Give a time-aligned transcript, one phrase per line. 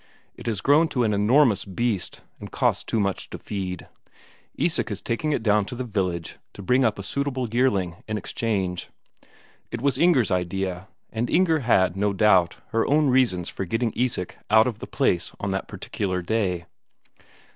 [0.33, 3.87] It has grown to an enormous beast, and costs too much to feed;
[4.55, 8.17] Isak is taking it down to the village, to bring up a suitable yearling in
[8.17, 8.89] exchange.
[9.69, 10.87] It was Inger's idea.
[11.11, 15.33] And Inger had no doubt her own reasons for getting Isak out of the place
[15.39, 16.65] on that particular day.